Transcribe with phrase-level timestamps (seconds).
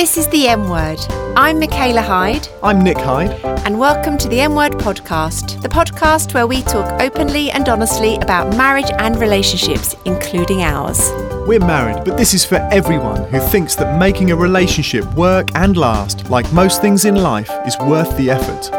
[0.00, 0.98] This is the M Word.
[1.36, 3.32] I'm Michaela Hyde, I'm Nick Hyde.
[3.66, 8.16] and welcome to the M Word podcast, the podcast where we talk openly and honestly
[8.16, 11.10] about marriage and relationships, including ours.
[11.46, 15.76] We're married, but this is for everyone who thinks that making a relationship work and
[15.76, 18.70] last, like most things in life, is worth the effort.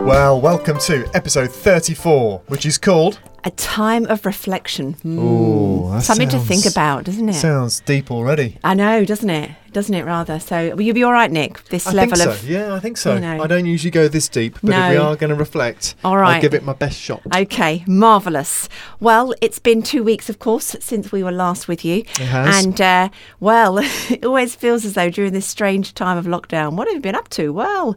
[0.00, 3.20] Well, welcome to episode 34, which is called.
[3.44, 4.94] A time of reflection.
[4.94, 5.18] Hmm.
[5.18, 7.34] Ooh, that Something to think about, doesn't it?
[7.34, 8.58] Sounds deep already.
[8.64, 9.50] I know, doesn't it?
[9.72, 10.38] Doesn't it rather?
[10.40, 11.64] So, will you be all right, Nick?
[11.64, 12.48] This I level think of.
[12.48, 13.14] Yeah, I think so.
[13.14, 13.42] you know.
[13.42, 16.36] I don't usually go this deep, but if we are going to reflect, All right.
[16.36, 17.22] I'll give it my best shot.
[17.34, 18.68] Okay, marvellous.
[19.00, 21.98] Well, it's been two weeks, of course, since we were last with you.
[21.98, 22.64] It has.
[22.64, 23.08] And, uh,
[23.40, 23.78] well,
[24.10, 27.14] it always feels as though during this strange time of lockdown, what have you been
[27.14, 27.52] up to?
[27.52, 27.96] Well,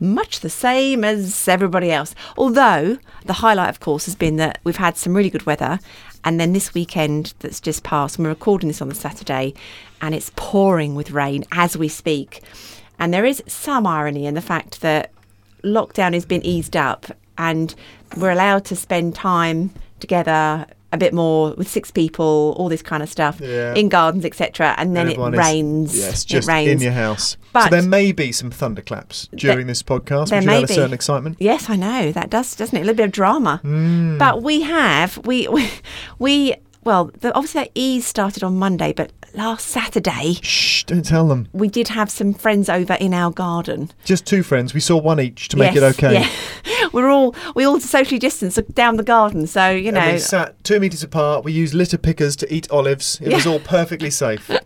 [0.00, 2.14] much the same as everybody else.
[2.36, 5.80] Although, the highlight, of course, has been that we've had some really good weather.
[6.24, 9.54] And then this weekend that's just passed, and we're recording this on the Saturday,
[10.00, 12.42] and it's pouring with rain as we speak.
[12.98, 15.12] And there is some irony in the fact that
[15.62, 17.06] lockdown has been eased up
[17.36, 17.74] and
[18.16, 19.70] we're allowed to spend time
[20.00, 23.74] together a bit more with six people, all this kind of stuff Yeah.
[23.74, 24.74] in gardens, etc.
[24.78, 25.98] And then it is- rains.
[25.98, 26.70] Yes, it just rains.
[26.70, 27.36] in your house.
[27.52, 30.68] But- so there may be some thunderclaps during this podcast, there which may will a
[30.68, 31.36] certain excitement.
[31.38, 32.80] Yes, I know that does, doesn't it?
[32.80, 33.58] A little bit of drama.
[33.62, 34.16] Hmm.
[34.18, 35.68] But we have we we,
[36.18, 41.28] we well, the, obviously that ease started on Monday, but last Saturday Shh, don't tell
[41.28, 41.48] them.
[41.52, 43.90] we did have some friends over in our garden.
[44.04, 44.74] Just two friends.
[44.74, 46.14] We saw one each to make it okay.
[46.64, 50.00] Yeah, we're all we all socially distanced down the garden, so you know.
[50.00, 51.44] And we sat two metres apart.
[51.44, 53.20] We used litter pickers to eat olives.
[53.22, 54.50] It was all perfectly safe.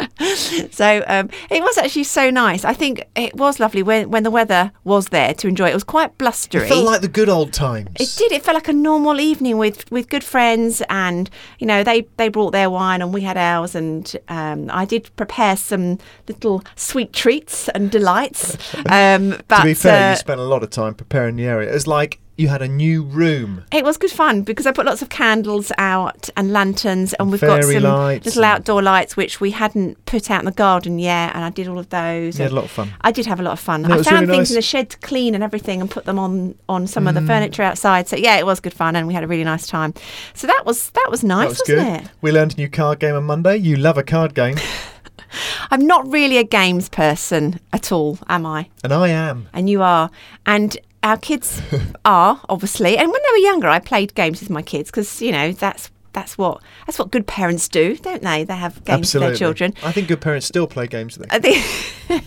[0.70, 2.64] So um, it was actually so nice.
[2.64, 5.70] I think it was lovely when, when the weather was there to enjoy it.
[5.70, 6.66] It was quite blustery.
[6.66, 7.90] It felt like the good old times.
[7.98, 8.32] It did.
[8.32, 12.28] It felt like a normal evening with, with good friends, and you know they, they
[12.28, 17.12] brought their wine and we had ours, and um, I did prepare some little sweet
[17.12, 18.56] treats and delights.
[18.86, 21.70] Um, but to be fair, uh, you spent a lot of time preparing the area.
[21.70, 23.62] It was like you had a new room.
[23.70, 27.40] It was good fun because I put lots of candles out and lanterns, and we've
[27.40, 31.34] got some little and- outdoor lights which we hadn't put out in the garden yet,
[31.34, 32.38] and I did all of those.
[32.38, 32.92] You had a lot of fun.
[33.02, 33.82] I did have a lot of fun.
[33.82, 34.64] No, I found really things in the nice.
[34.64, 37.08] shed to clean and everything, and put them on on some Mm.
[37.10, 38.08] of the furniture outside.
[38.08, 39.92] So yeah, it was good fun, and we had a really nice time.
[40.34, 42.06] So that was that was nice, That was wasn't good.
[42.06, 42.10] it?
[42.22, 43.56] We learned a new card game on Monday.
[43.58, 44.56] You love a card game,
[45.70, 48.68] I'm not really a games person at all, am I?
[48.84, 49.48] and I am.
[49.52, 50.10] and you are
[50.46, 51.60] and our kids
[52.04, 52.96] are obviously.
[52.96, 55.90] And when they were younger i played games with my kids because you know that's
[56.12, 58.44] that's what that's what good parents do don't they?
[58.44, 59.30] They have games Absolutely.
[59.30, 59.74] with their children.
[59.82, 62.22] I think good parents still play games with think-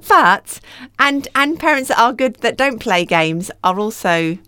[0.08, 0.60] but
[0.98, 4.38] and and parents that are good that don't play games are also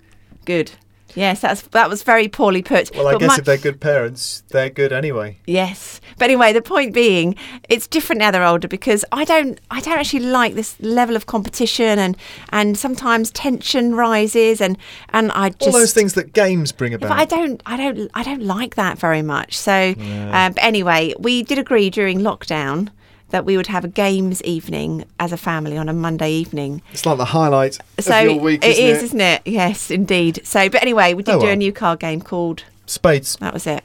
[0.45, 0.73] good
[1.17, 3.81] yes that's that was very poorly put Well, I But guess my- if they're good
[3.81, 5.39] parents, they're good anyway.
[5.47, 7.35] Yes, but anyway, the point being,
[7.69, 11.27] it's different now they're older because I don't, I don't actually like this level of
[11.27, 12.17] competition and
[12.53, 14.77] and sometimes tension rises and
[15.11, 17.11] and I just All those things that games bring about.
[17.11, 19.57] I don't, I don't, I don't like that very much.
[19.59, 22.89] So, um, but anyway, we did agree during lockdown
[23.31, 26.83] that we would have a games evening as a family on a Monday evening.
[26.93, 29.05] It's like the highlight So of your week, it isn't is, it?
[29.05, 29.43] isn't it?
[29.47, 30.41] Yes, indeed.
[30.45, 32.65] So, but anyway, we oh, did Oh, do a new card game called.
[32.87, 33.37] Spades.
[33.37, 33.83] That was it.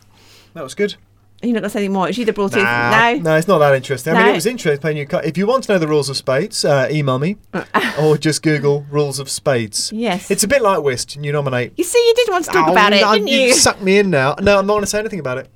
[0.53, 0.95] That was good.
[1.43, 2.07] You're not going to say anything more.
[2.07, 2.63] It's either brought in.
[2.63, 3.13] Nah, No.
[3.19, 4.13] no, it's not that interesting.
[4.13, 4.31] I mean, No.
[4.31, 5.25] it was interesting playing new card.
[5.25, 7.37] If you want to know the rules of spades, uh, email me
[7.99, 9.91] or just Google rules of spades.
[9.93, 10.29] Yes.
[10.29, 11.15] It's a bit like whist.
[11.15, 11.73] You nominate.
[11.77, 13.39] You see, you did want to talk Oh, about it, no, didn't you?
[13.39, 14.35] You've sucked me in now.
[14.39, 15.49] No, I'm not going to say anything about it.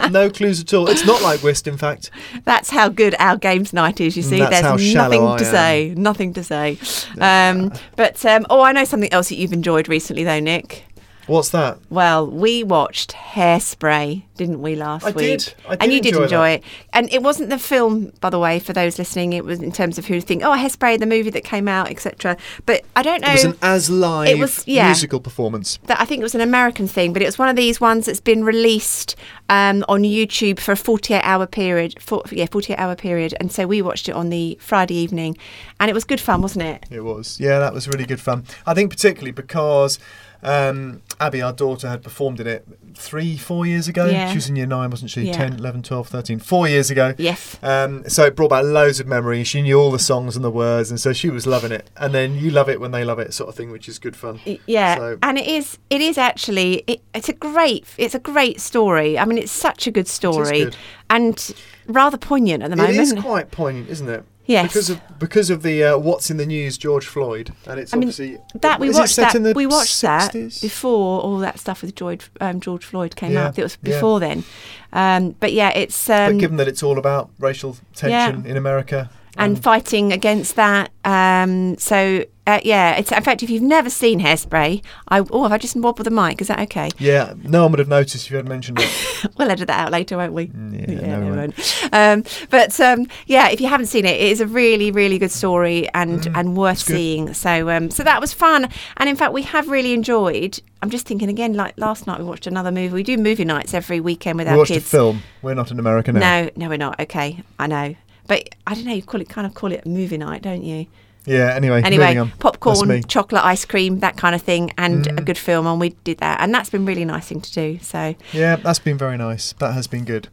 [0.10, 0.88] no clues at all.
[0.88, 2.10] It's not like whist, in fact.
[2.44, 4.16] That's how good our games night is.
[4.16, 5.50] You see, Mm, That's there's nothing I to am.
[5.50, 5.94] say.
[5.96, 6.78] Nothing to say.
[7.20, 10.84] Um, but um, oh, I know something else that you've enjoyed recently, though, Nick.
[11.32, 11.78] What's that?
[11.88, 15.16] Well, we watched Hairspray, didn't we, last I week?
[15.40, 15.54] did.
[15.66, 15.82] I did.
[15.82, 16.58] and you did enjoy enjoy that.
[16.58, 16.64] it.
[16.92, 19.32] And it wasn't the film, by the way, for those listening.
[19.32, 22.36] It was in terms of who think, oh, Hairspray, the movie that came out, etc.
[22.66, 23.30] But I don't know.
[23.30, 24.86] It was an as live was- yeah.
[24.88, 25.78] musical performance.
[25.86, 28.04] that I think it was an American thing, but it was one of these ones
[28.04, 29.16] that's been released
[29.48, 31.94] um, on YouTube for a 48 hour period.
[31.98, 33.34] For, yeah, 48 hour period.
[33.40, 35.38] And so we watched it on the Friday evening,
[35.80, 36.84] and it was good fun, wasn't it?
[36.90, 37.40] It was.
[37.40, 38.44] Yeah, that was really good fun.
[38.66, 39.98] I think particularly because
[40.42, 44.06] um, Abby, our daughter, had performed in it three, four years ago.
[44.06, 44.28] Yeah.
[44.30, 45.22] She was in year nine, wasn't she?
[45.22, 45.34] Yeah.
[45.34, 46.38] 10, 11, 12, 13.
[46.40, 47.14] Four years ago.
[47.16, 47.56] Yes.
[47.62, 49.46] Um, so it brought back loads of memories.
[49.48, 51.88] She knew all the songs and the words, and so she was loving it.
[51.96, 54.16] And then you love it when they love it, sort of thing, which is good
[54.16, 54.40] fun.
[54.66, 55.78] Yeah, So- and it is.
[55.90, 56.82] It is actually.
[56.86, 57.86] It, it's a great.
[57.96, 59.18] It's a great story.
[59.18, 60.76] I mean, it's such a good story, good.
[61.08, 61.54] and
[61.86, 62.96] rather poignant at the moment.
[62.96, 64.24] It is quite poignant, isn't it?
[64.46, 64.68] Yes.
[64.68, 67.96] Because of because of the uh, what's in the news, George Floyd, and it's I
[67.96, 69.34] mean, obviously that we watched set that.
[69.36, 73.32] in the we watched that before all that stuff with George um, George Floyd came
[73.32, 73.58] Yeah, up.
[73.58, 73.94] It was yeah.
[73.94, 74.44] before then,
[74.92, 79.10] um, but yeah, it's But um, given that it's all about racial tension in America,
[79.36, 80.90] and fighting against that.
[81.04, 85.52] Um, so uh, yeah, it's in fact if you've never seen Hairspray, I oh have
[85.52, 86.40] I just wobbled the mic?
[86.40, 86.90] Is that okay?
[86.98, 88.90] Yeah, no one would have noticed if you had mentioned it.
[89.38, 90.48] we'll edit that out later, won't we?
[90.48, 91.84] Mm, yeah, no, we we won't.
[91.92, 95.30] Um, but um, yeah, if you haven't seen it, it is a really, really good
[95.32, 97.34] story and and worth Mm, seeing.
[97.34, 100.58] So um, so that was fun, and in fact we have really enjoyed.
[100.82, 102.92] I'm just thinking again, like last night we watched another movie.
[102.92, 104.86] We do movie nights every weekend with We our watched kids.
[104.86, 105.22] a film.
[105.40, 106.20] We're not in America now.
[106.42, 106.98] No, no, we're not.
[107.00, 107.94] Okay, I know.
[108.26, 108.94] But I don't know.
[108.94, 110.86] You call it kind of call it a movie night, don't you?
[111.24, 111.54] Yeah.
[111.54, 111.82] Anyway.
[111.84, 112.30] Anyway.
[112.40, 115.18] Popcorn, chocolate ice cream, that kind of thing, and Mm.
[115.20, 117.78] a good film, and we did that, and that's been really nice thing to do.
[117.80, 119.52] So, Yeah, that's been very nice.
[119.58, 120.28] That has been good.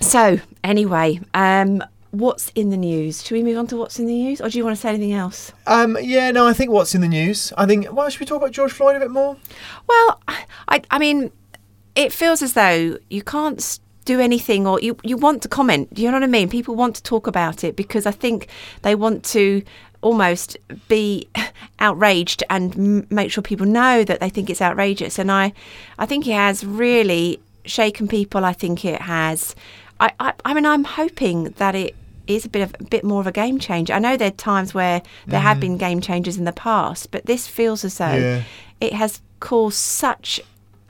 [0.00, 3.24] so anyway, um, what's in the news?
[3.24, 4.90] Should we move on to what's in the news, or do you want to say
[4.90, 5.52] anything else?
[5.66, 7.52] Um, yeah, no, I think what's in the news.
[7.56, 7.86] I think.
[7.92, 9.36] Well, should we talk about George Floyd a bit more?
[9.88, 10.20] Well,
[10.68, 11.30] I, I mean,
[11.94, 15.92] it feels as though you can't do anything, or you you want to comment.
[15.94, 16.48] Do you know what I mean?
[16.48, 18.48] People want to talk about it because I think
[18.82, 19.62] they want to
[20.02, 20.56] almost
[20.88, 21.28] be
[21.78, 25.18] outraged and m- make sure people know that they think it's outrageous.
[25.18, 25.52] And I,
[25.98, 28.44] I think it has really shaken people.
[28.44, 29.54] I think it has.
[30.00, 31.94] I, I, I mean, I'm hoping that it
[32.26, 33.92] is a bit of a bit more of a game changer.
[33.92, 35.60] I know there are times where there have mm-hmm.
[35.60, 38.42] been game changers in the past, but this feels as though Yeah.
[38.80, 40.40] it has caused such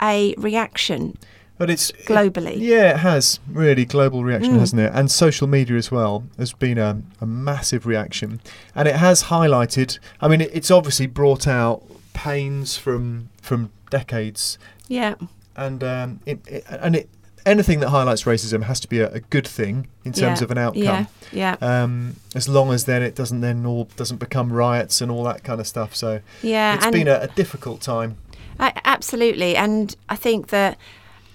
[0.01, 1.17] a reaction.
[1.63, 2.57] But it's Globally.
[2.59, 4.59] yeah, it has really global reaction, Mm.
[4.59, 4.91] hasn't it?
[4.93, 8.41] And social media as well has been a, a massive reaction,
[8.75, 10.01] and it has highlighted.
[10.21, 15.15] I mean, it, it's obviously brought out pains from from decades, Yeah,
[15.57, 17.09] and um, it, it and it
[17.47, 20.51] anything that highlights racism has to be a, a good thing in terms yeah, of
[20.51, 20.83] an outcome.
[20.83, 25.13] Yeah, yeah, Um, as long as then it doesn't then all doesn't become riots and
[25.13, 25.95] all that kind of stuff.
[25.95, 26.75] So yeah.
[26.75, 28.17] it's been a, a difficult time.
[28.59, 30.77] I, absolutely, and I think that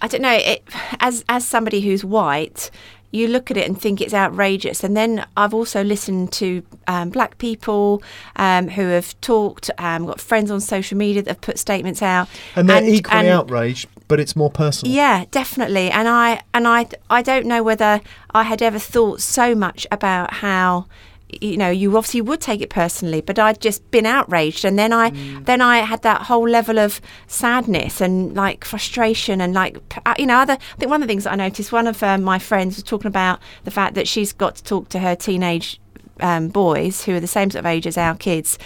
[0.01, 0.31] I don't know.
[0.33, 0.63] It
[0.99, 2.71] as as somebody who's white.
[3.09, 7.09] You look at it and think it's outrageous, and then I've also listened to um,
[7.09, 8.03] black people
[8.35, 12.27] um, who have talked, um, got friends on social media that have put statements out,
[12.57, 14.94] And they're equally and- outraged, but it's more personal.
[14.94, 15.89] Yeah, definitely.
[15.89, 18.01] And I and I I don't know whether
[18.35, 20.85] I had ever thought so much about how
[21.29, 24.63] you know you obviously would take it personally but i'd just been outraged.
[24.63, 25.09] And then i
[25.41, 30.25] then i had that whole level of sadness and like frustration and like uh, you
[30.25, 32.39] know other i think one of the things that i noticed one of um, my
[32.39, 35.79] friends was talking about the fact that she's got to talk to her teenage
[36.19, 38.57] um, boys who are the same sort of age as our kids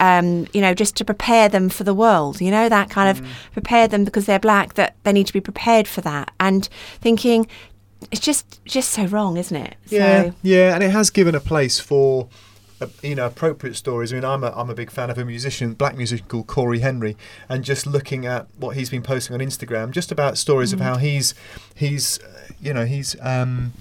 [0.00, 3.24] um, you know, just to prepare them for the world, you know, that kind of
[3.52, 6.32] prepare them because they're black, that they need to be prepared for that.
[6.40, 6.68] And
[7.00, 7.46] thinking,
[8.10, 9.74] it's just just so wrong, isn't it?
[9.88, 12.28] Yeah, So, yeah, and it has given a place for
[12.80, 14.12] uh, you know appropriate stories.
[14.12, 16.80] I mean, I'm a, I'm a big fan of a musician, black musician called Cory
[16.80, 17.16] Henry,
[17.48, 20.82] and just looking at what he's been posting on Instagram, just about stories of Mm.
[20.82, 21.34] how he's
[21.74, 23.72] he's uh, you know he's um,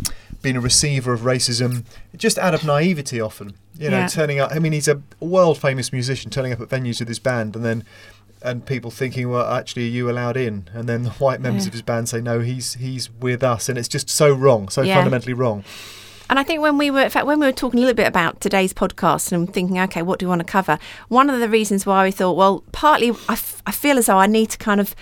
[0.41, 1.83] been a receiver of racism
[2.15, 3.53] just out of naivety often.
[3.77, 4.07] You know, Yeah.
[4.07, 4.51] turning up.
[4.53, 7.65] I mean, he's a world famous musician, turning up at venues with his band, and
[7.65, 7.83] then.
[8.43, 10.67] And people thinking, well, actually, are you allowed in?
[10.73, 11.69] And then the white members Yeah.
[11.69, 14.81] of his band say, no, he's he's with us, and it's just so wrong, so
[14.81, 14.95] Yeah.
[14.95, 15.63] fundamentally wrong.
[16.29, 18.07] And I think when we were, in fact, when we were talking a little bit
[18.07, 20.79] about today's podcast and thinking, okay, what do we want to cover?
[21.09, 24.17] One of the reasons why we thought, well, partly I, f- I feel as though
[24.17, 24.95] I need to kind of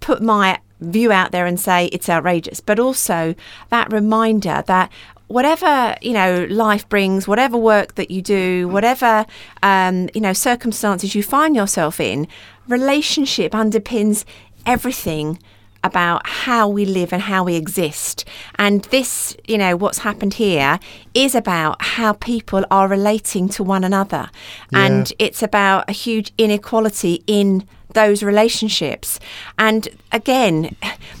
[0.00, 3.34] put my view out there and say it's outrageous, but also
[3.70, 4.90] that reminder that
[5.26, 9.26] whatever you know life brings whatever work that you do whatever
[9.62, 12.26] um, you know circumstances you find yourself in
[12.68, 14.24] relationship underpins
[14.66, 15.38] everything
[15.84, 18.24] about how we live and how we exist.
[18.58, 20.80] And this, you know, what's happened here
[21.14, 24.28] is about how people are relating to one another.
[24.72, 29.18] And it's about a huge inequality in those relationships.
[29.58, 30.76] And again,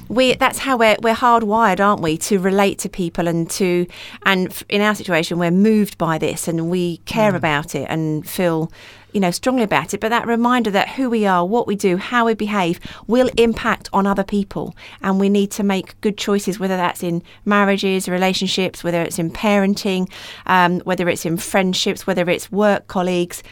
[0.08, 3.86] we that's how we're we're hardwired, aren't we, to relate to people and to
[4.24, 8.70] and in our situation we're moved by this and we care about it and feel
[9.12, 11.96] you know, strongly about it, but that reminder that who we are, what we do,
[11.96, 14.76] how we behave will impact on other people.
[15.02, 19.30] And we need to make good choices, whether that's in marriages, relationships, whether it's in
[19.30, 20.10] parenting,
[20.46, 23.42] um, whether it's in friendships, whether it's work colleagues.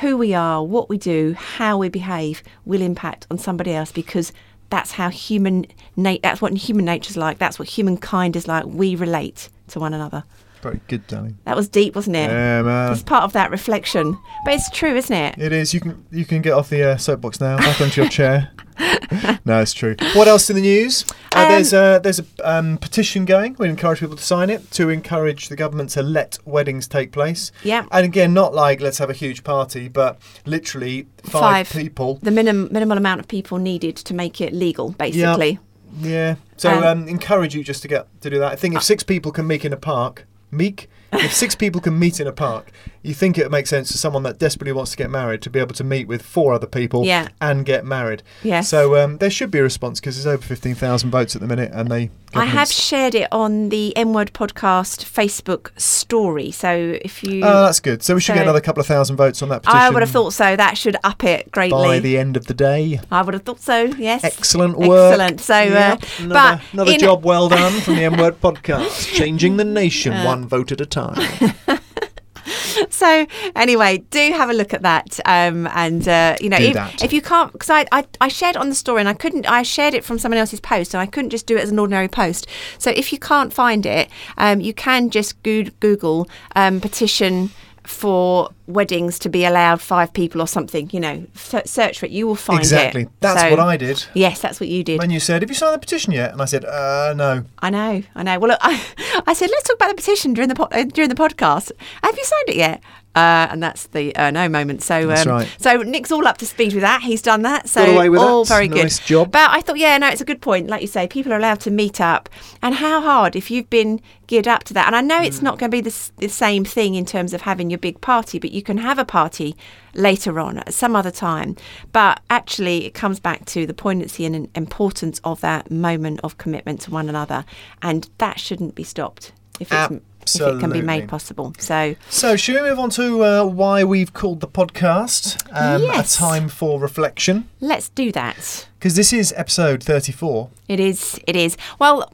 [0.00, 4.32] Who we are, what we do, how we behave will impact on somebody else because
[4.70, 7.38] that's how human na- that's what human nature's like.
[7.38, 8.64] That's what humankind is like.
[8.64, 10.24] We relate to one another.
[10.62, 11.38] Very good, darling.
[11.44, 12.30] That was deep, wasn't it?
[12.30, 12.92] Yeah, man.
[12.92, 14.16] It's part of that reflection.
[14.44, 15.38] But it's true, isn't it?
[15.38, 15.74] It is.
[15.74, 18.50] You can you can get off the uh, soapbox now, back onto your chair.
[19.44, 19.96] no, it's true.
[20.14, 21.04] What else in the news?
[21.34, 23.56] Uh, Um, there's a there's a um, petition going.
[23.58, 27.52] We encourage people to sign it to encourage the government to let weddings take place.
[27.62, 27.86] Yeah.
[27.90, 31.70] And again, not like let's have a huge party, but literally five, Five.
[31.70, 32.18] people.
[32.22, 35.58] The minim- minimal amount of people needed to make it legal, basically.
[36.00, 36.08] Yeah.
[36.10, 36.34] yeah.
[36.56, 38.52] So Um, um, encourage you just to get to do that.
[38.52, 41.98] I think if six people can meet in a park, meek if six people can
[41.98, 42.70] meet in a park,
[43.02, 45.58] you think it makes sense for someone that desperately wants to get married to be
[45.58, 47.28] able to meet with four other people Yeah.
[47.40, 48.22] and get married.
[48.44, 48.68] Yes.
[48.68, 51.70] So um, there should be a response because there's over 15,000 votes at the minute
[51.74, 52.10] and they.
[52.34, 56.50] I have shared it on the M Word Podcast Facebook story.
[56.50, 58.02] So if you, Oh, that's good.
[58.02, 59.80] So we should get another couple of thousand votes on that petition.
[59.82, 60.56] I would have thought so.
[60.56, 61.72] That should up it greatly.
[61.72, 63.00] by the end of the day.
[63.10, 63.82] I would have thought so.
[63.98, 64.24] Yes.
[64.24, 65.12] Excellent work.
[65.20, 65.40] Excellent.
[65.42, 69.12] So, uh, Yep, but another, another in- job well done from the M Word podcast,
[69.12, 71.01] changing the nation one vote at a time.
[72.90, 75.20] so anyway, do have a look at that.
[75.24, 78.68] Um, and uh, you know, if, if you can't, because I, I I shared on
[78.68, 79.46] the story and I couldn't.
[79.46, 81.78] I shared it from someone else's post and I couldn't just do it as an
[81.78, 82.46] ordinary post.
[82.78, 87.50] So if you can't find it, um, you can just goo- Google um, petition
[87.84, 90.88] for weddings to be allowed five people or something.
[90.92, 92.12] You know, f- search for it.
[92.12, 93.02] You will find exactly.
[93.02, 93.08] it.
[93.20, 94.04] That's So- what I did.
[94.14, 94.98] Yes, that's what you did.
[94.98, 97.70] When you said, "Have you signed the petition yet?" and I said, "Uh, no." I
[97.70, 98.38] know, I know.
[98.38, 98.82] Well, look, I,
[99.26, 101.72] I said let's talk about the petition during the po- uh, during the podcast.
[102.02, 102.82] Have you signed it yet?
[103.14, 104.82] Uh, and that's the uh, no moment.
[104.82, 105.56] So, That's um, right.
[105.58, 107.02] so Nick's all up to speed with that.
[107.02, 107.68] He's done that.
[107.68, 107.84] So
[108.18, 108.48] all that.
[108.48, 109.06] very Nice good.
[109.06, 109.32] job.
[109.32, 110.68] But I thought, yeah, no, it's a good point.
[110.68, 112.30] Like you say, people are allowed to meet up,
[112.62, 114.86] and how hard if you've been geared up to that.
[114.86, 115.26] And I know Mm.
[115.26, 118.00] it's not going to be the, the same thing in terms of having your big
[118.00, 119.54] party, but you can have a party
[119.92, 121.54] later on at some other time.
[121.92, 126.80] But actually, it comes back to the poignancy and importance of that moment of commitment
[126.82, 127.44] to one another,
[127.82, 131.54] and that shouldn't be stopped if it's if it can be made possible.
[131.58, 136.14] So So, should we move on to uh, why we've called the podcast um, Yes.
[136.14, 137.48] a time for reflection?
[137.60, 138.68] let's do that.
[138.78, 140.50] Because this is episode thirty-four.
[140.68, 141.18] It is.
[141.26, 141.56] It is.
[141.78, 142.12] Well,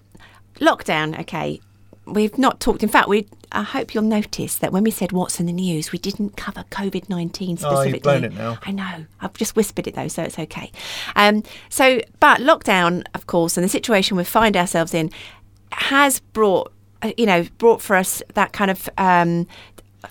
[0.61, 1.19] lockdown.
[1.21, 1.61] Okay,
[2.07, 2.83] we've not talked.
[2.83, 3.27] In fact, we.
[3.51, 6.65] I hope you'll notice that when we said what's in the news, we didn't cover
[6.71, 7.89] COVID nineteen specifically.
[7.89, 8.59] Oh, you've blown it now.
[8.63, 9.07] I know.
[9.23, 10.71] I've just whispered it though, so it's okay.
[11.17, 11.43] Um.
[11.71, 15.11] So, but lockdown, of course, and the situation we find ourselves in
[15.73, 16.73] has brought,
[17.17, 18.89] you know, brought for us that kind of.
[18.99, 19.47] Um,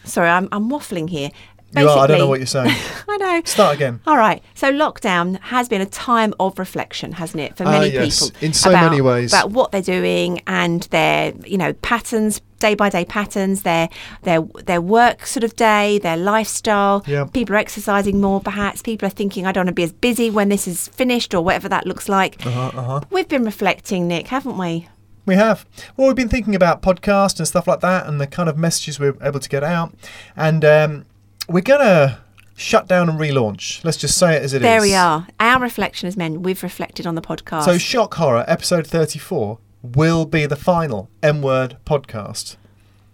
[0.03, 1.29] sorry, I'm, I'm waffling here.
[1.75, 1.99] You are.
[1.99, 2.73] I don't know what you're saying.
[3.09, 3.41] I know.
[3.43, 3.99] Start again.
[4.07, 4.41] All right.
[4.55, 8.37] So lockdown has been a time of reflection, hasn't it, for Ah, many yes, people?
[8.41, 9.33] in so about, many ways.
[9.33, 13.89] about what they're doing and their, you know, patterns, day by day patterns, their
[14.23, 17.03] their their work sort of day, their lifestyle.
[17.05, 17.25] Yeah.
[17.25, 18.81] People are exercising more, perhaps.
[18.81, 21.41] People are thinking, I don't want to be as busy when this is finished, or
[21.43, 22.45] whatever that looks like.
[22.45, 23.01] Uh-huh, uh-huh.
[23.11, 24.87] We've been reflecting, Nick, haven't we?
[25.27, 25.65] We have.
[25.95, 28.99] Well, we've been thinking about podcast and stuff like that, and the kind of messages
[28.99, 29.93] we're able to get out,
[30.35, 31.05] and um,
[31.49, 32.21] we're gonna
[32.55, 33.83] shut down and relaunch.
[33.83, 34.61] Let's just say it as it is.
[34.63, 35.27] there we are.
[35.39, 37.65] Our reflection as men, we've reflected on the podcast.
[37.65, 42.55] So, shock horror episode thirty-four will be the final M word podcast.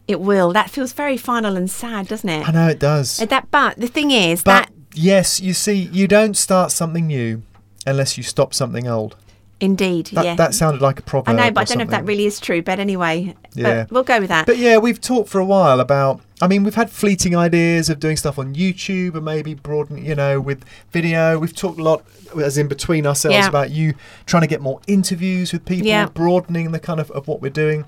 [0.07, 0.53] it will.
[0.53, 2.47] That feels very final and sad, doesn't it?
[2.47, 3.19] I know it does.
[3.21, 7.07] Uh, That, but the thing is But that yes, you see, you don't start something
[7.07, 7.41] new
[7.87, 9.15] unless you stop something old.
[9.63, 10.35] Indeed, That, yeah.
[10.35, 11.29] that sounded like a proverb.
[11.29, 12.61] I know, but I don't know if that really is true.
[12.61, 13.85] But anyway, but Yeah.
[13.89, 14.45] we'll go with that.
[14.45, 16.21] But yeah, we've talked for a while about.
[16.41, 20.15] I mean, we've had fleeting ideas of doing stuff on YouTube and maybe broaden, you
[20.15, 21.39] know, with video.
[21.39, 22.03] We've talked a lot,
[22.41, 23.47] as in between ourselves, Yeah.
[23.47, 23.93] about you
[24.25, 26.07] trying to get more interviews with people, Yeah.
[26.07, 27.85] broadening the kind of of what we're doing.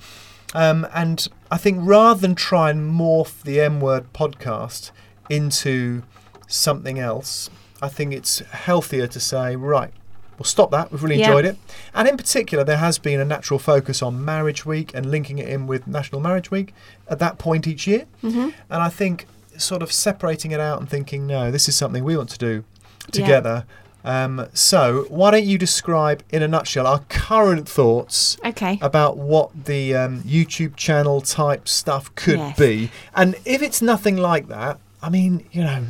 [0.53, 4.91] Um, and I think rather than try and morph the M Word podcast
[5.29, 6.03] into
[6.48, 7.50] something else,
[7.82, 9.91] I think it's healthier to say, right,
[10.38, 10.92] we'll stop that.
[10.92, 11.27] We've really Yeah.
[11.30, 11.58] enjoyed it.
[11.94, 15.48] And in particular, there has been a natural focus on Marriage Week and linking it
[15.48, 16.74] in with National Marriage Week
[17.10, 18.06] at that point each year.
[18.22, 19.27] hmm And I think
[19.58, 22.63] sort of separating it out and thinking, no, this is something we want to do
[23.08, 23.12] Yeah.
[23.12, 23.65] together.
[24.04, 28.77] Um, so, why don't you describe in a nutshell our current thoughts Okay.
[28.82, 32.58] about what the um, YouTube channel type stuff could Yes.
[32.60, 32.92] be?
[33.15, 35.86] And if it's nothing like that, I mean, you know,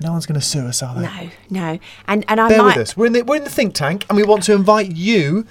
[0.00, 1.02] no one's going to sue us, are they?
[1.02, 2.76] No, no, and and I Bear might.
[2.76, 2.96] with us.
[2.96, 5.46] We're in the we're in the think tank, and we want to invite you,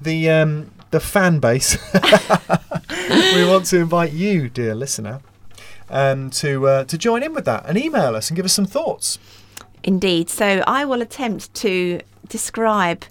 [0.00, 1.76] the um, the fan base.
[3.34, 5.20] we want to invite you, dear listener,
[5.90, 8.66] um, to uh, to join in with that and email us and give us some
[8.66, 9.18] thoughts.
[9.82, 10.30] Indeed.
[10.30, 13.04] So I will attempt to describe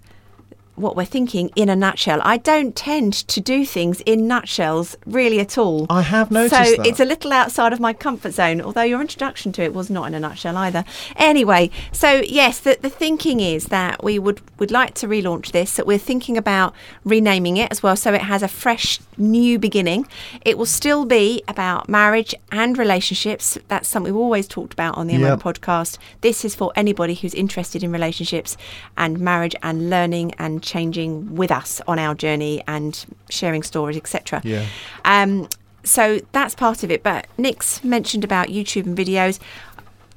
[0.75, 2.19] what we're thinking in a nutshell.
[2.23, 5.85] I don't tend to do things in nutshells really at all.
[5.89, 6.87] I have noticed so that.
[6.87, 10.05] it's a little outside of my comfort zone, although your introduction to it was not
[10.05, 10.83] in a nutshell either.
[11.15, 15.75] Anyway, so yes, the, the thinking is that we would would like to relaunch this,
[15.75, 20.07] that we're thinking about renaming it as well so it has a fresh new beginning.
[20.43, 23.57] It will still be about marriage and relationships.
[23.67, 25.21] That's something we've always talked about on the Yep.
[25.21, 25.97] MO podcast.
[26.21, 28.57] This is for anybody who's interested in relationships
[28.97, 34.41] and marriage and learning and changing with us on our journey and sharing stories, etc.
[34.43, 34.65] Yeah.
[35.05, 35.47] Um,
[35.83, 37.03] so that's part of it.
[37.03, 39.39] But Nick's mentioned about YouTube and videos.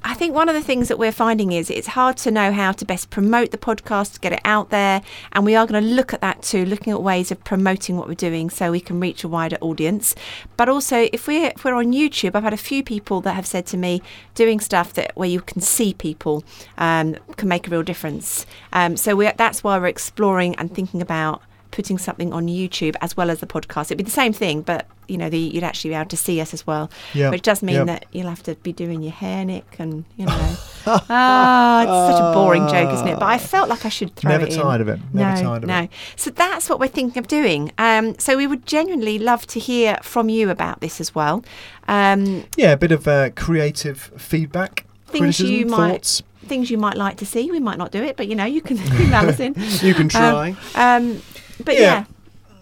[0.07, 2.71] I think one of the things that we're finding is it's hard to know how
[2.71, 5.01] to best promote the podcast, get it out there.
[5.33, 8.07] And we are going to look at that too, looking at ways of promoting what
[8.07, 10.15] we're doing so we can reach a wider audience.
[10.55, 13.45] But also, if we're, if we're on YouTube, I've had a few people that have
[13.45, 14.01] said to me,
[14.33, 16.45] doing stuff that where you can see people
[16.77, 18.45] um, can make a real difference.
[18.71, 21.41] Um, so that's why we're exploring and thinking about
[21.77, 23.85] putting something on YouTube as well as the podcast.
[23.85, 26.41] It'd be the same thing, but you know, the, you'd actually be able to see
[26.41, 26.89] us as well.
[27.13, 30.55] Which does mean that you'll have to be doing your hair, Nick, and you know.
[30.87, 33.19] ah, it's such a boring joke, isn't it?
[33.19, 34.59] But I felt like I should throw Never it in.
[34.59, 34.99] tired of it.
[35.13, 35.79] Never no, tired of no.
[35.83, 35.89] it.
[36.15, 37.71] So that's what we're thinking of doing.
[37.77, 41.43] Um, so we would genuinely love to hear from you about this as well.
[41.87, 46.23] Um, Yeah, a bit of uh, creative feedback, Things you might- thoughts.
[46.47, 47.49] things you might like to see.
[47.51, 49.53] We might not do it, but you know, you can email us in.
[49.87, 50.55] You can try.
[50.75, 51.21] Um,
[51.63, 51.81] but Yeah.
[51.81, 52.03] yeah.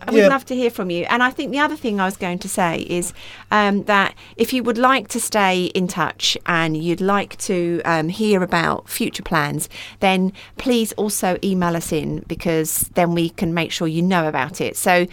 [0.08, 0.28] I would Yeah.
[0.28, 1.06] love to hear from you.
[1.10, 3.12] And I think the other thing I was going to say is
[3.50, 8.10] um, that if you would like to stay in touch and you'd like to um,
[8.10, 9.68] hear about future plans,
[10.02, 14.62] then please also email us in because then we can make sure you know about
[14.62, 14.78] it.
[14.78, 15.08] So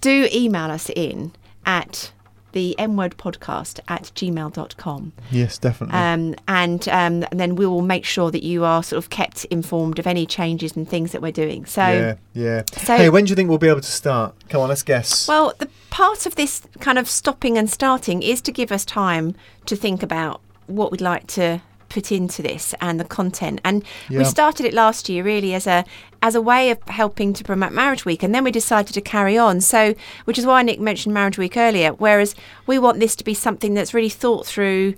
[0.00, 1.32] do email us in
[1.66, 2.12] at
[2.52, 5.12] the M word podcast at gmail.com.
[5.30, 5.96] yes, definitely.
[5.96, 9.44] Um, and, um, and then we will make sure that you are sort of kept
[9.46, 11.64] informed of any changes and things that we're doing.
[11.66, 12.62] So, yeah, yeah.
[12.72, 14.34] so- hey, when do you think we'll be able to start?
[14.48, 15.28] Come on, let's guess.
[15.28, 19.34] well, the part of this kind of stopping and starting is to give us time
[19.66, 23.60] to think about what we'd like to put into this and the content.
[23.64, 24.18] And Yeah.
[24.20, 25.84] we started it last year really as a
[26.22, 29.38] as a way of helping to promote Marriage Week, and then we decided to carry
[29.38, 29.62] on.
[29.62, 29.94] So,
[30.26, 31.92] which is why Nick mentioned Marriage Week earlier.
[31.92, 32.34] Whereas
[32.66, 34.94] we want this to be something that's really thought through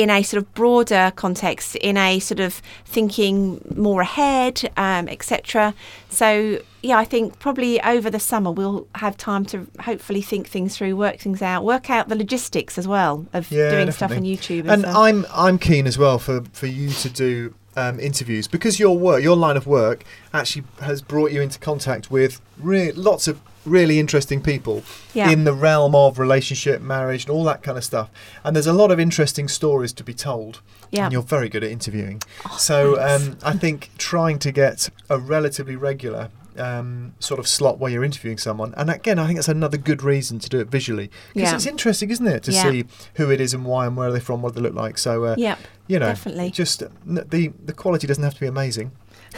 [0.00, 5.74] in a sort of broader context, in a sort of thinking more ahead, um, etc.
[6.08, 10.74] So, yeah, I think probably over the summer we'll have time to hopefully think things
[10.74, 14.22] through, work things out, work out the logistics as well of yeah, doing stuff on.
[14.22, 14.60] YouTube.
[14.60, 14.86] And, And.
[14.86, 19.22] I'm I'm keen as well for for you to do um, interviews because your work,
[19.22, 23.98] your line of work, actually has brought you into contact with re- lots of really
[23.98, 25.30] interesting people Yeah.
[25.30, 28.08] in the realm of relationship, marriage, and all that kind of stuff.
[28.44, 30.60] And there's a lot of interesting stories to be told.
[30.90, 31.04] Yeah.
[31.04, 32.22] And you're very good at interviewing.
[32.58, 37.90] so um, I think trying to get a relatively regular um, sort of slot where
[37.90, 41.08] you're interviewing someone, and again, I think that's another good reason to do it visually
[41.32, 41.54] because Yeah.
[41.54, 42.70] it's interesting, isn't it, to Yeah.
[42.70, 44.98] see who it is and why and where they're from, what they look like.
[44.98, 46.50] So uh, Yep, you know, definitely.
[46.50, 48.90] just the the quality doesn't have to be amazing,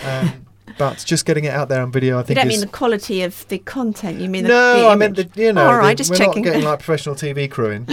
[0.04, 0.46] um,
[0.78, 2.72] but just getting it out there on video, I You think don't is mean the
[2.72, 4.20] quality of the content.
[4.20, 6.16] You mean the, no, the I meant the you know, All right, the- just we're
[6.16, 6.42] checking.
[6.44, 7.86] not getting like professional TV crewing.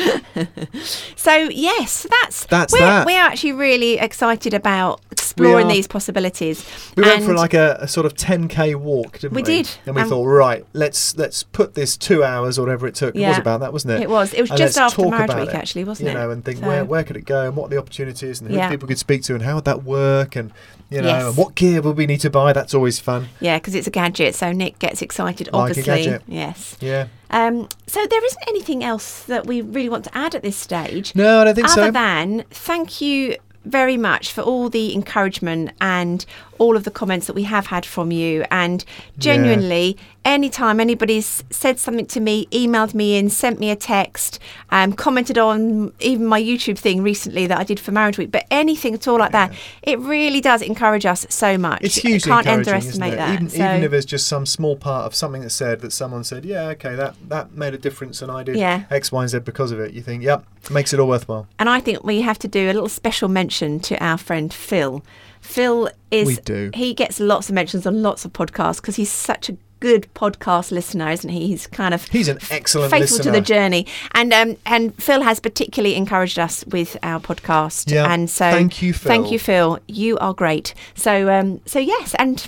[1.16, 3.06] So yes, that's That's we're, that.
[3.06, 6.66] We're actually really excited about exploring these possibilities.
[6.96, 9.42] We went for like a, a sort of 10k walk, didn't we?
[9.42, 9.70] We did.
[9.86, 13.16] and we Um, thought, right, let's let's put this two hours or whatever it took.
[13.16, 14.02] It was about that, wasn't it?
[14.02, 14.34] It was.
[14.34, 16.12] It was And just after Marriage Week, it, actually, wasn't it?
[16.14, 18.42] you know, and think So- where where could it go and what are the opportunities
[18.42, 18.70] and who Yeah.
[18.70, 20.52] people could speak to and how would that work and
[20.90, 21.26] you know Yes.
[21.28, 22.54] and what gear would we need to buy?
[22.54, 23.30] That's always fun.
[23.40, 25.48] Yeah, because it's a gadget, so Nick gets excited.
[25.48, 26.22] Like a Obviously, gadget.
[26.28, 26.76] yes.
[26.82, 27.08] Yeah.
[27.32, 31.14] Um, so there isn't anything else that we really want to add at this stage.
[31.16, 31.82] No, I don't think other so.
[31.84, 36.26] Other than thank you very much for all the encouragement and
[36.58, 38.46] all of the comments that we have had from you.
[38.52, 38.84] And
[39.18, 39.98] genuinely
[40.30, 44.38] anytime anybody's said something to me emailed me in sent me a text
[44.70, 48.46] um, commented on even my youtube thing recently that i did for marriage week but
[48.52, 52.46] anything at all like that it really does encourage us so much It's hugely can't
[52.48, 55.82] underestimate that Even, So- even if it's just some small part of something that's said
[55.82, 58.84] that someone said, yeah, okay, that that made a difference, and I did Yeah.
[58.92, 59.94] X, Y, and Z because of it.
[59.94, 61.48] You think, yep, makes it all worthwhile.
[61.58, 65.04] And I think we have to do a little special mention to our friend Phil.
[65.42, 66.70] Phil is We do.
[66.74, 70.72] he gets lots of mentions on lots of podcasts because he's such a good podcast
[70.72, 71.48] listener, isn't he?
[71.48, 73.32] He's kind of He's an excellent faithful listener.
[73.34, 77.92] to the journey, and um, and Phil has particularly encouraged us with our podcast.
[77.92, 78.12] Yeah.
[78.12, 79.10] and so Thank you, Phil.
[79.10, 79.80] Thank you, Phil.
[79.88, 80.74] You are great.
[80.96, 82.48] So um, so yes, and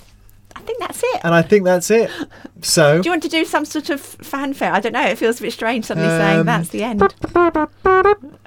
[0.55, 1.21] I think that's it.
[1.23, 2.11] And I think that's it.
[2.61, 4.71] So do you want to do some sort of fanfare?
[4.73, 5.05] I don't know.
[5.07, 8.40] It feels a bit strange suddenly Um, saying that's the end.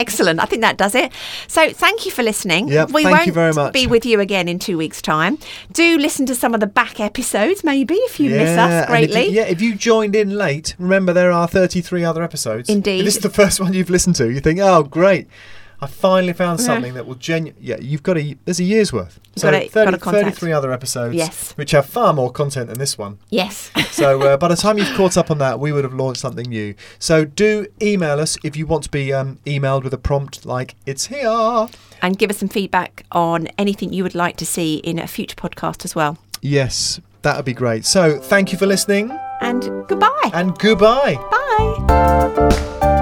[0.00, 0.40] Excellent.
[0.40, 1.12] I think that does it.
[1.46, 2.68] So thank you for listening.
[2.68, 3.72] Yep, we thank won't you very much.
[3.72, 5.38] be with you again in two weeks' time.
[5.72, 8.88] Do listen to some of the back episodes, maybe, if you miss us and if
[8.88, 9.26] greatly.
[9.26, 12.68] you- yeah, if you joined in late, remember there are 33 other episodes.
[12.68, 13.00] Indeed.
[13.00, 15.28] If this is the first one you've listened to, you think, oh, great.
[15.82, 18.36] I finally found something that will genu Yeah, you've got a.
[18.44, 19.18] There's a year's worth.
[19.34, 20.24] You've So got to- 30 got contact.
[20.24, 21.52] 33 other episodes, Yes.
[21.52, 23.18] which have far more content than this one.
[23.30, 23.70] Yes.
[23.90, 26.48] So uh, by the time you've caught up on that, we would have launched something
[26.48, 26.74] new.
[26.98, 30.74] So do email us if you want to be um, emailed with a prompt like
[30.86, 31.66] "It's here."
[32.00, 35.36] and give us some feedback on anything you would like to see in a future
[35.36, 36.16] podcast as well.
[36.40, 37.84] Yes, that would be great.
[37.84, 39.10] So thank you for listening
[39.42, 40.30] And goodbye.
[40.32, 41.16] and goodbye.
[41.30, 42.99] Bye.